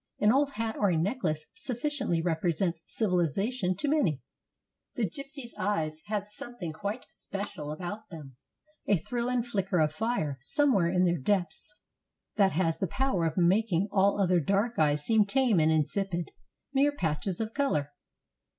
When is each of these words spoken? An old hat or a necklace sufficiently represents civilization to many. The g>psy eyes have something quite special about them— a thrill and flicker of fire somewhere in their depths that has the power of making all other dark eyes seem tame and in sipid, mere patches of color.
An 0.19 0.33
old 0.33 0.53
hat 0.53 0.75
or 0.79 0.89
a 0.89 0.97
necklace 0.97 1.45
sufficiently 1.53 2.23
represents 2.23 2.81
civilization 2.87 3.75
to 3.75 3.87
many. 3.87 4.19
The 4.95 5.07
g>psy 5.07 5.53
eyes 5.59 6.01
have 6.07 6.27
something 6.27 6.73
quite 6.73 7.05
special 7.11 7.71
about 7.71 8.09
them— 8.09 8.35
a 8.89 8.97
thrill 8.97 9.29
and 9.29 9.45
flicker 9.45 9.79
of 9.79 9.93
fire 9.93 10.39
somewhere 10.41 10.89
in 10.89 11.03
their 11.03 11.19
depths 11.19 11.75
that 12.35 12.53
has 12.53 12.79
the 12.79 12.87
power 12.87 13.27
of 13.27 13.37
making 13.37 13.89
all 13.91 14.19
other 14.19 14.39
dark 14.39 14.79
eyes 14.79 15.03
seem 15.05 15.23
tame 15.23 15.59
and 15.59 15.71
in 15.71 15.83
sipid, 15.83 16.29
mere 16.73 16.91
patches 16.93 17.39
of 17.39 17.53
color. 17.53 17.91